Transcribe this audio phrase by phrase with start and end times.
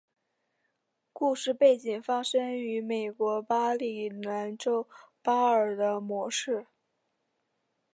[1.13, 4.87] 故事背景发生于美国马里兰州
[5.21, 6.65] 巴尔的摩市。